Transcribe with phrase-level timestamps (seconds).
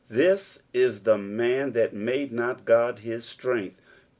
[0.09, 3.75] "ITiit U the man that made not Ood hU ttrength."